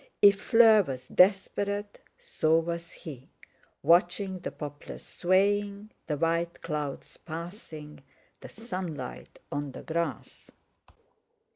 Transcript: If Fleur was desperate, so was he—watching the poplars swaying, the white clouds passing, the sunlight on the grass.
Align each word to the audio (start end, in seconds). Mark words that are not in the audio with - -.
If 0.19 0.41
Fleur 0.41 0.81
was 0.81 1.07
desperate, 1.07 2.01
so 2.17 2.57
was 2.57 2.91
he—watching 2.91 4.39
the 4.39 4.49
poplars 4.49 5.05
swaying, 5.05 5.91
the 6.07 6.17
white 6.17 6.63
clouds 6.63 7.17
passing, 7.17 8.01
the 8.39 8.49
sunlight 8.49 9.37
on 9.51 9.73
the 9.73 9.83
grass. 9.83 10.49